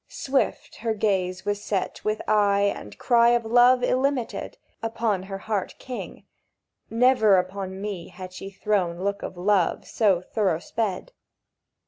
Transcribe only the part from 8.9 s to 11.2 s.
look of love so thorough sped!